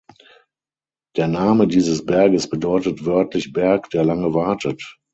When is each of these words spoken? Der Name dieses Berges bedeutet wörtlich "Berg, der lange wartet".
Der 1.15 1.27
Name 1.27 1.67
dieses 1.67 2.03
Berges 2.03 2.49
bedeutet 2.49 3.05
wörtlich 3.05 3.53
"Berg, 3.53 3.91
der 3.91 4.03
lange 4.03 4.33
wartet". 4.33 4.97